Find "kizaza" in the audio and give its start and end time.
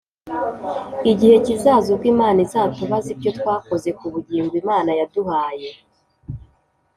1.45-1.87